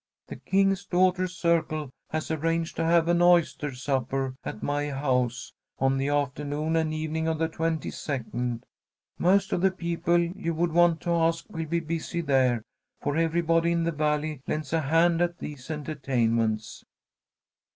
The 0.29 0.37
King's 0.37 0.83
Daughters' 0.83 1.37
Circle 1.37 1.91
has 2.09 2.31
arranged 2.31 2.75
to 2.77 2.83
have 2.83 3.07
an 3.07 3.21
oyster 3.21 3.71
supper 3.75 4.33
at 4.43 4.63
my 4.63 4.89
house 4.89 5.53
on 5.77 5.97
the 5.99 6.07
afternoon 6.07 6.75
and 6.75 6.91
evening 6.91 7.27
of 7.27 7.37
the 7.37 7.47
twenty 7.47 7.91
second. 7.91 8.65
Most 9.19 9.53
of 9.53 9.61
the 9.61 9.69
people 9.69 10.17
you 10.17 10.55
would 10.55 10.71
want 10.71 11.01
to 11.01 11.11
ask 11.11 11.45
will 11.51 11.67
be 11.67 11.81
busy 11.81 12.21
there, 12.21 12.63
for 12.99 13.15
everybody 13.15 13.71
in 13.71 13.83
the 13.83 13.91
Valley 13.91 14.41
lends 14.47 14.73
a 14.73 14.81
hand 14.81 15.21
at 15.21 15.37
these 15.37 15.69
entertainments." 15.69 16.83